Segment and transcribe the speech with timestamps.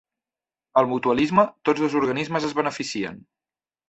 [0.79, 3.21] Al mutualisme, tots dos organismes es beneficien.